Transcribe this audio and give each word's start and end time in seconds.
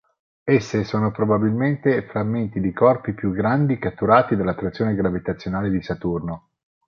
Esse 0.43 0.83
sono 0.83 1.11
probabilmente 1.11 2.07
frammenti 2.07 2.59
di 2.59 2.73
corpi 2.73 3.13
più 3.13 3.31
grandi 3.33 3.77
catturati 3.77 4.35
dall'attrazione 4.35 4.95
gravitazionale 4.95 5.69
di 5.69 5.79
Saturno. 5.83 6.49